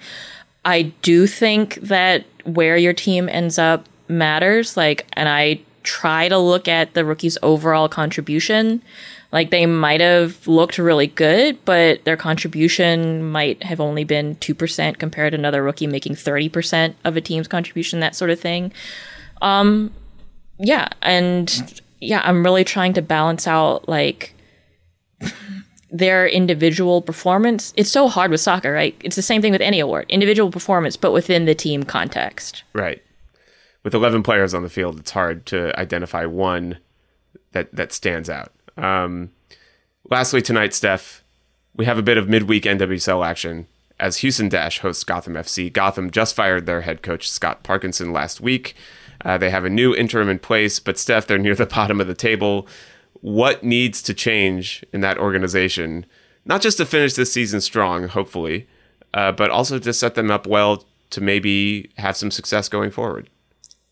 I 0.65 0.84
do 1.01 1.25
think 1.25 1.75
that 1.81 2.25
where 2.43 2.77
your 2.77 2.93
team 2.93 3.27
ends 3.27 3.57
up 3.57 3.88
matters. 4.07 4.77
Like, 4.77 5.07
and 5.13 5.27
I 5.27 5.62
try 5.81 6.29
to 6.29 6.38
look 6.38 6.67
at 6.67 6.93
the 6.93 7.03
rookie's 7.03 7.39
overall 7.41 7.89
contribution. 7.89 8.84
Like 9.31 9.50
they 9.50 9.65
might 9.65 10.00
have 10.00 10.48
looked 10.48 10.77
really 10.77 11.07
good, 11.07 11.57
but 11.65 12.05
their 12.05 12.17
contribution 12.17 13.31
might 13.31 13.63
have 13.63 13.79
only 13.79 14.03
been 14.03 14.36
2% 14.36 15.00
compared 15.00 15.31
to 15.31 15.39
another 15.39 15.63
rookie 15.63 15.88
making 15.88 16.13
30% 16.13 16.93
of 17.03 17.17
a 17.17 17.22
team's 17.22 17.48
contribution, 17.48 18.00
that 18.01 18.15
sort 18.15 18.29
of 18.29 18.39
thing. 18.39 18.72
Um, 19.41 19.91
yeah. 20.59 20.89
And 21.01 21.81
yeah, 21.99 22.21
I'm 22.23 22.43
really 22.43 22.63
trying 22.63 22.93
to 22.93 23.01
balance 23.01 23.47
out 23.47 23.87
like 23.87 24.33
their 25.89 26.27
individual 26.27 27.01
performance. 27.01 27.73
It's 27.77 27.91
so 27.91 28.07
hard 28.07 28.31
with 28.31 28.41
soccer, 28.41 28.71
right? 28.71 28.95
It's 29.03 29.15
the 29.15 29.21
same 29.21 29.41
thing 29.41 29.51
with 29.51 29.61
any 29.61 29.79
award 29.79 30.05
individual 30.09 30.51
performance, 30.51 30.97
but 30.97 31.11
within 31.11 31.45
the 31.45 31.55
team 31.55 31.83
context. 31.83 32.63
Right. 32.73 33.01
With 33.83 33.93
11 33.93 34.23
players 34.23 34.53
on 34.53 34.63
the 34.63 34.69
field, 34.69 34.99
it's 34.99 35.11
hard 35.11 35.45
to 35.47 35.77
identify 35.79 36.25
one 36.25 36.79
that, 37.51 37.73
that 37.73 37.93
stands 37.93 38.29
out. 38.29 38.51
Um, 38.77 39.31
lastly, 40.09 40.41
tonight, 40.41 40.73
Steph, 40.73 41.23
we 41.75 41.85
have 41.85 41.97
a 41.97 42.03
bit 42.03 42.17
of 42.17 42.27
midweek 42.27 42.63
NWSL 42.63 43.25
action 43.25 43.67
as 43.99 44.17
Houston 44.17 44.49
Dash 44.49 44.79
hosts 44.79 45.03
Gotham 45.03 45.35
FC. 45.35 45.71
Gotham 45.71 46.11
just 46.11 46.35
fired 46.35 46.65
their 46.65 46.81
head 46.81 47.01
coach, 47.01 47.29
Scott 47.29 47.63
Parkinson, 47.63 48.11
last 48.11 48.41
week. 48.41 48.75
Uh, 49.25 49.38
they 49.38 49.50
have 49.50 49.65
a 49.65 49.70
new 49.70 49.94
interim 49.94 50.29
in 50.29 50.39
place, 50.39 50.79
but 50.79 50.98
Steph, 51.00 51.27
they're 51.27 51.38
near 51.38 51.55
the 51.55 51.65
bottom 51.77 52.00
of 52.00 52.08
the 52.08 52.13
table. 52.13 52.67
What 53.22 53.63
needs 53.63 54.01
to 54.03 54.13
change 54.13 54.86
in 54.94 55.01
that 55.01 55.17
organization? 55.17 56.05
Not 56.46 56.62
just 56.62 56.77
to 56.77 56.86
finish 56.86 57.15
this 57.15 57.34
season 57.34 57.60
strong, 57.60 58.08
hopefully, 58.08 58.67
uh, 59.15 59.32
but 59.32 59.50
also 59.50 59.79
to 59.79 59.94
set 59.94 60.13
them 60.13 60.29
up 60.29 60.46
well 60.46 60.86
to 61.10 61.22
maybe 61.22 61.89
have 61.98 62.15
some 62.15 62.29
success 62.29 62.70
going 62.70 62.91
forward. 62.91 63.29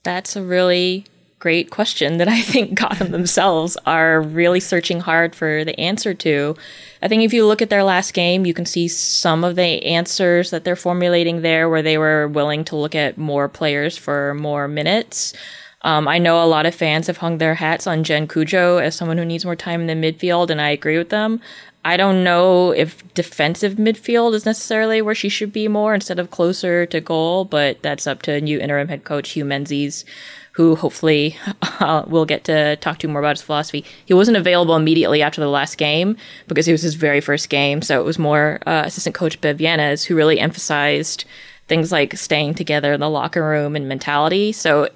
That's 0.04 0.36
a 0.36 0.44
really 0.44 1.06
great 1.44 1.72
question 1.72 2.20
that 2.20 2.30
I 2.30 2.40
think 2.40 2.74
Gotham 2.80 3.12
themselves 3.12 3.76
are 3.86 4.22
really 4.22 4.62
searching 4.62 5.02
hard 5.02 5.36
for 5.36 5.66
the 5.66 5.78
answer 5.78 6.14
to. 6.14 6.56
I 7.02 7.10
think 7.10 7.22
if 7.22 7.34
you 7.34 7.46
look 7.46 7.62
at 7.62 7.70
their 7.70 7.84
last 7.84 8.14
game, 8.14 8.46
you 8.46 8.54
can 8.54 8.66
see 8.66 8.88
some 8.88 9.44
of 9.44 9.58
the 9.58 9.84
answers 9.84 10.52
that 10.52 10.64
they're 10.64 10.78
formulating 10.78 11.42
there 11.42 11.68
where 11.68 11.82
they 11.82 11.98
were 11.98 12.30
willing 12.30 12.64
to 12.66 12.78
look 12.78 12.96
at 12.96 13.18
more 13.18 13.50
players 13.50 13.98
for 13.98 14.34
more 14.36 14.70
minutes. 14.70 15.34
Um, 15.82 16.08
I 16.08 16.18
know 16.18 16.42
a 16.42 16.48
lot 16.48 16.66
of 16.66 16.74
fans 16.74 17.08
have 17.08 17.18
hung 17.18 17.40
their 17.40 17.56
hats 17.56 17.88
on 17.88 18.06
Jen 18.06 18.26
Cudjoe 18.26 18.82
as 18.82 18.96
someone 18.96 19.18
who 19.18 19.26
needs 19.26 19.44
more 19.44 19.58
time 19.58 19.82
in 19.82 19.88
the 19.88 20.12
midfield, 20.12 20.50
and 20.50 20.62
I 20.62 20.70
agree 20.70 20.98
with 20.98 21.10
them. 21.10 21.42
I 21.84 21.98
don't 21.98 22.24
know 22.24 22.72
if 22.72 23.04
defensive 23.14 23.74
midfield 23.74 24.34
is 24.34 24.46
necessarily 24.46 25.02
where 25.02 25.14
she 25.14 25.28
should 25.28 25.52
be 25.52 25.68
more 25.68 25.94
instead 25.94 26.20
of 26.20 26.32
closer 26.32 26.86
to 26.86 27.02
goal, 27.02 27.44
but 27.44 27.82
that's 27.82 28.08
up 28.08 28.22
to 28.22 28.40
new 28.40 28.60
interim 28.60 28.88
head 28.88 29.04
coach 29.04 29.32
Hue 29.32 29.44
Menzies 29.44 30.06
who 30.54 30.76
hopefully 30.76 31.36
uh, 31.62 32.04
we'll 32.08 32.26
get 32.26 32.46
to 32.46 32.76
talk 32.78 33.00
to 33.00 33.08
more 33.08 33.20
about 33.20 33.38
his 33.38 33.42
philosophy. 33.42 33.84
He 34.06 34.14
wasn't 34.14 34.38
available 34.38 34.76
immediately 34.76 35.22
after 35.22 35.42
the 35.42 35.50
last 35.50 35.78
game 35.78 36.16
because 36.48 36.68
it 36.68 36.72
was 36.72 36.82
his 36.82 36.96
very 36.96 37.22
first 37.22 37.50
game. 37.50 37.82
So 37.82 38.00
it 38.00 38.06
was 38.06 38.18
more 38.18 38.60
uh, 38.66 38.84
assistant 38.86 39.16
coach 39.16 39.40
Bev 39.42 39.60
Yanez 39.60 40.06
who 40.06 40.16
really 40.16 40.40
emphasized 40.40 41.26
things 41.68 41.92
like 41.92 42.18
staying 42.18 42.54
together 42.56 42.94
in 42.94 43.00
the 43.00 43.10
locker 43.10 43.44
room 43.44 43.76
and 43.76 43.88
mentality. 43.88 44.52
So 44.52 44.90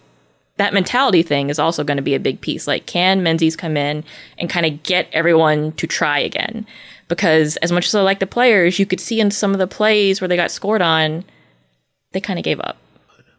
that 0.58 0.74
mentality 0.74 1.24
thing 1.24 1.50
is 1.50 1.60
also 1.60 1.84
going 1.84 1.98
to 1.98 2.04
be 2.04 2.16
a 2.16 2.20
big 2.20 2.42
piece. 2.42 2.68
Like, 2.68 2.86
can 2.86 3.24
Menzies 3.24 3.56
come 3.56 3.78
in 3.78 4.04
and 4.38 4.50
kind 4.50 4.66
of 4.66 4.84
get 4.84 5.08
everyone 5.14 5.72
to 5.74 5.88
try 5.88 6.20
again? 6.20 6.66
Because 7.08 7.58
as 7.58 7.72
much 7.72 7.88
as 7.88 7.96
I 7.96 8.02
like 8.02 8.20
the 8.20 8.28
players, 8.28 8.80
you 8.80 8.86
could 8.86 9.00
see 9.00 9.20
in 9.20 9.32
some 9.32 9.54
of 9.54 9.60
the 9.60 9.68
plays 9.68 10.20
where 10.20 10.28
they 10.28 10.36
got 10.36 10.52
scored 10.52 10.82
on, 10.82 11.24
they 12.12 12.20
kind 12.20 12.40
of 12.40 12.44
gave 12.44 12.60
up. 12.60 12.78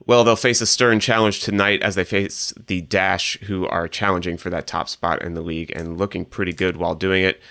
Well, 0.09 0.25
they'll 0.25 0.37
face 0.37 0.63
a 0.63 0.67
stern 0.67 1.01
challenge 1.01 1.41
tonight 1.41 1.83
as 1.83 1.95
they 1.95 2.03
face 2.03 2.55
the 2.67 2.81
Dash, 2.81 3.39
who 3.43 3.69
are 3.69 3.87
challenging 3.87 4.39
for 4.39 4.49
that 4.49 4.67
top 4.67 4.89
spot 4.89 5.21
in 5.23 5.35
the 5.35 5.43
league 5.43 5.71
and 5.77 5.99
looking 5.99 6.25
pretty 6.25 6.55
good 6.55 6.79
while 6.79 6.95
doing 6.95 7.23
it. 7.23 7.43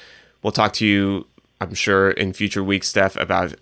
We'll 0.42 0.52
talk 0.52 0.74
to 0.74 0.86
you, 0.86 1.28
I'm 1.62 1.76
sure, 1.76 2.10
in 2.10 2.34
future 2.34 2.64
weeks, 2.64 2.88
Steph, 2.88 3.16
about 3.16 3.54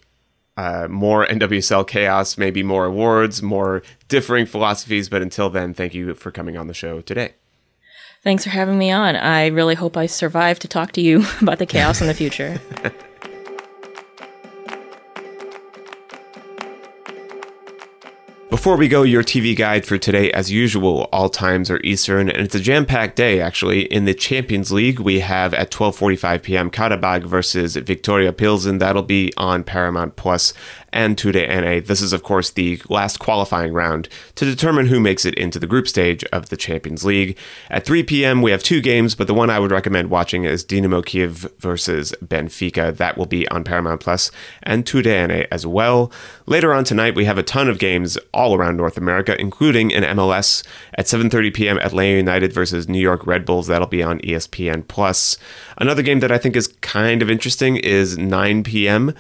uh, 0.56 0.88
more 0.90 1.26
NWSL 1.26 1.86
chaos, 1.86 2.38
maybe 2.38 2.64
more 2.64 2.86
awards, 2.86 3.44
more 3.44 3.84
differing 4.08 4.46
philosophies. 4.46 5.10
But 5.10 5.22
until 5.22 5.50
then, 5.50 5.74
thank 5.74 5.94
you 5.94 6.14
for 6.14 6.32
coming 6.32 6.56
on 6.56 6.68
the 6.68 6.74
show 6.74 7.02
today. 7.02 7.34
Thanks 8.24 8.46
for 8.46 8.50
having 8.52 8.78
me 8.78 8.92
on. 8.92 9.18
I 9.18 9.48
really 9.48 9.76
hope 9.76 9.98
I 9.98 10.06
survive 10.06 10.58
to 10.60 10.70
talk 10.70 10.94
to 10.94 11.02
you 11.02 11.26
about 11.42 11.60
the 11.60 11.66
chaos 11.66 12.00
in 12.00 12.08
the 12.08 12.14
future. 12.14 12.62
Before 18.66 18.78
we 18.78 18.88
go, 18.88 19.04
your 19.04 19.22
TV 19.22 19.56
guide 19.56 19.86
for 19.86 20.00
today, 20.00 20.32
as 20.32 20.52
usual, 20.52 21.08
all 21.14 21.30
times 21.30 21.70
are 21.70 21.80
Eastern, 21.84 22.30
and 22.30 22.42
it's 22.42 22.56
a 22.56 22.60
jam-packed 22.60 23.16
day. 23.16 23.40
Actually, 23.40 23.82
in 23.82 24.06
the 24.06 24.16
Champions 24.16 24.72
League, 24.72 25.00
we 25.00 25.20
have 25.20 25.54
at 25.54 25.70
12:45 25.70 26.42
p.m. 26.42 26.72
Karabag 26.72 27.26
versus 27.26 27.76
Victoria 27.76 28.34
Pilsen. 28.34 28.80
That'll 28.80 29.04
be 29.04 29.32
on 29.38 29.64
Paramount 29.64 30.16
Plus 30.16 30.52
and 30.96 31.18
TUDN. 31.18 31.86
This 31.86 32.02
is, 32.02 32.14
of 32.14 32.24
course, 32.24 32.50
the 32.50 32.82
last 32.90 33.20
qualifying 33.20 33.74
round 33.74 34.08
to 34.36 34.46
determine 34.46 34.88
who 34.88 35.00
makes 35.00 35.26
it 35.26 35.36
into 35.36 35.60
the 35.60 35.68
group 35.68 35.88
stage 35.88 36.24
of 36.32 36.50
the 36.50 36.58
Champions 36.58 37.04
League. 37.04 37.38
At 37.70 37.86
3 37.86 38.04
p.m., 38.04 38.42
we 38.42 38.52
have 38.52 38.64
two 38.64 38.82
games, 38.82 39.14
but 39.14 39.28
the 39.28 39.34
one 39.34 39.50
I 39.50 39.60
would 39.60 39.72
recommend 39.72 40.10
watching 40.10 40.46
is 40.46 40.66
Dinamo 40.66 41.06
Kiev 41.06 41.52
versus 41.60 42.16
Benfica. 42.24 42.96
That 42.96 43.18
will 43.18 43.26
be 43.26 43.48
on 43.50 43.66
Paramount 43.66 44.00
Plus 44.00 44.32
and 44.64 44.86
TUDN 44.86 45.48
as 45.52 45.68
well. 45.68 46.12
Later 46.46 46.74
on 46.74 46.86
tonight, 46.86 47.16
we 47.16 47.26
have 47.26 47.38
a 47.38 47.44
ton 47.44 47.68
of 47.68 47.78
games 47.78 48.18
all 48.34 48.56
around 48.56 48.78
North 48.78 48.98
America, 48.98 49.40
including 49.40 49.94
an 49.94 50.04
MLS 50.16 50.66
at 50.94 51.08
7:30 51.08 51.54
p.m. 51.54 51.78
Atlanta 51.80 52.18
United 52.18 52.54
versus 52.54 52.88
New 52.88 53.00
York 53.00 53.28
Red 53.28 53.46
Bulls. 53.46 53.68
That'll 53.68 53.88
be 53.88 54.02
on 54.02 54.20
ESPN 54.20 54.88
Plus. 54.88 55.38
Another 55.78 56.02
game 56.02 56.22
that 56.22 56.32
I 56.32 56.38
think 56.38 56.56
is 56.56 56.68
kind 56.80 57.22
of 57.22 57.30
interesting 57.30 57.76
is 57.76 58.18
9 58.18 58.64
p.m. 58.64 59.14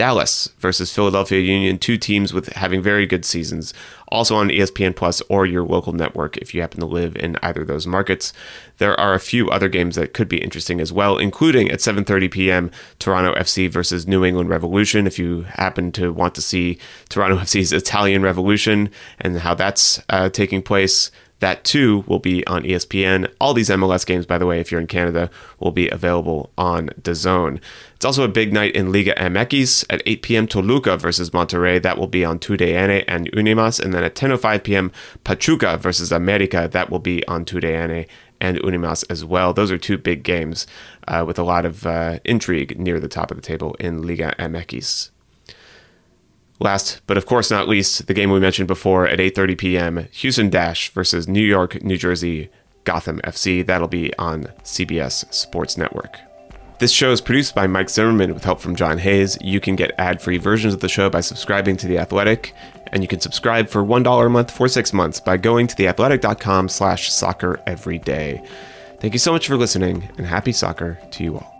Dallas 0.00 0.48
versus 0.56 0.90
Philadelphia 0.90 1.40
Union, 1.40 1.76
two 1.76 1.98
teams 1.98 2.32
with 2.32 2.48
having 2.54 2.80
very 2.80 3.04
good 3.04 3.22
seasons, 3.22 3.74
also 4.08 4.34
on 4.34 4.48
ESPN 4.48 4.96
Plus 4.96 5.20
or 5.28 5.44
your 5.44 5.62
local 5.62 5.92
network 5.92 6.38
if 6.38 6.54
you 6.54 6.62
happen 6.62 6.80
to 6.80 6.86
live 6.86 7.14
in 7.16 7.36
either 7.42 7.60
of 7.60 7.66
those 7.66 7.86
markets. 7.86 8.32
There 8.78 8.98
are 8.98 9.12
a 9.12 9.20
few 9.20 9.50
other 9.50 9.68
games 9.68 9.96
that 9.96 10.14
could 10.14 10.26
be 10.26 10.42
interesting 10.42 10.80
as 10.80 10.90
well, 10.90 11.18
including 11.18 11.70
at 11.70 11.80
7:30 11.80 12.30
p.m. 12.30 12.70
Toronto 12.98 13.34
FC 13.38 13.70
versus 13.70 14.06
New 14.06 14.24
England 14.24 14.48
Revolution. 14.48 15.06
If 15.06 15.18
you 15.18 15.42
happen 15.42 15.92
to 15.92 16.14
want 16.14 16.34
to 16.36 16.40
see 16.40 16.78
Toronto 17.10 17.36
FC's 17.44 17.70
Italian 17.70 18.22
Revolution 18.22 18.88
and 19.20 19.36
how 19.40 19.52
that's 19.52 20.00
uh, 20.08 20.30
taking 20.30 20.62
place, 20.62 21.10
that 21.40 21.64
too 21.64 22.04
will 22.06 22.18
be 22.18 22.46
on 22.46 22.62
ESPN. 22.62 23.30
All 23.40 23.52
these 23.52 23.68
MLS 23.68 24.06
games, 24.06 24.26
by 24.26 24.38
the 24.38 24.46
way, 24.46 24.60
if 24.60 24.70
you're 24.70 24.80
in 24.80 24.86
Canada, 24.86 25.30
will 25.58 25.72
be 25.72 25.88
available 25.88 26.50
on 26.56 26.88
DAZN. 27.00 27.60
It's 27.96 28.04
also 28.04 28.22
a 28.24 28.28
big 28.28 28.52
night 28.52 28.74
in 28.74 28.92
Liga 28.92 29.14
MX 29.14 29.84
at 29.90 30.02
8 30.06 30.22
p.m. 30.22 30.46
Toluca 30.46 30.96
versus 30.96 31.30
Monterrey. 31.30 31.82
That 31.82 31.98
will 31.98 32.06
be 32.06 32.24
on 32.24 32.38
TUDN 32.38 33.04
and 33.08 33.30
Unimas. 33.32 33.80
And 33.80 33.92
then 33.92 34.04
at 34.04 34.14
10.05 34.14 34.62
p.m. 34.62 34.92
Pachuca 35.24 35.76
versus 35.76 36.12
America. 36.12 36.68
That 36.70 36.90
will 36.90 36.98
be 36.98 37.26
on 37.26 37.44
TUDN 37.44 38.06
and 38.40 38.58
Unimas 38.58 39.04
as 39.10 39.24
well. 39.24 39.52
Those 39.52 39.70
are 39.70 39.78
two 39.78 39.98
big 39.98 40.22
games 40.22 40.66
uh, 41.08 41.24
with 41.26 41.38
a 41.38 41.42
lot 41.42 41.64
of 41.64 41.86
uh, 41.86 42.20
intrigue 42.24 42.78
near 42.78 43.00
the 43.00 43.08
top 43.08 43.30
of 43.30 43.36
the 43.36 43.42
table 43.42 43.74
in 43.78 44.06
Liga 44.06 44.34
MX. 44.38 45.10
Last, 46.60 47.00
but 47.06 47.16
of 47.16 47.24
course 47.24 47.50
not 47.50 47.68
least, 47.68 48.06
the 48.06 48.14
game 48.14 48.30
we 48.30 48.38
mentioned 48.38 48.68
before 48.68 49.08
at 49.08 49.18
8:30 49.18 49.58
p.m. 49.58 50.08
Houston 50.12 50.50
Dash 50.50 50.90
versus 50.90 51.26
New 51.26 51.42
York, 51.42 51.82
New 51.82 51.96
Jersey, 51.96 52.50
Gotham 52.84 53.18
FC. 53.24 53.64
That'll 53.64 53.88
be 53.88 54.14
on 54.18 54.44
CBS 54.62 55.32
Sports 55.32 55.78
Network. 55.78 56.18
This 56.78 56.92
show 56.92 57.12
is 57.12 57.20
produced 57.20 57.54
by 57.54 57.66
Mike 57.66 57.90
Zimmerman 57.90 58.32
with 58.32 58.44
help 58.44 58.60
from 58.60 58.74
John 58.74 58.98
Hayes. 58.98 59.36
You 59.42 59.60
can 59.60 59.76
get 59.76 59.92
ad-free 59.98 60.38
versions 60.38 60.72
of 60.72 60.80
the 60.80 60.88
show 60.88 61.10
by 61.10 61.20
subscribing 61.20 61.76
to 61.78 61.86
The 61.86 61.98
Athletic, 61.98 62.54
and 62.86 63.02
you 63.02 63.08
can 63.08 63.20
subscribe 63.20 63.68
for 63.68 63.84
$1 63.84 64.26
a 64.26 64.28
month 64.30 64.50
for 64.50 64.66
six 64.66 64.94
months 64.94 65.20
by 65.20 65.36
going 65.36 65.66
to 65.66 65.76
theathletic.com 65.76 66.70
slash 66.70 67.12
soccer 67.12 67.60
every 67.66 67.98
day. 67.98 68.42
Thank 68.98 69.12
you 69.12 69.18
so 69.18 69.32
much 69.32 69.46
for 69.46 69.58
listening, 69.58 70.08
and 70.16 70.26
happy 70.26 70.52
soccer 70.52 70.98
to 71.10 71.22
you 71.22 71.34
all. 71.36 71.59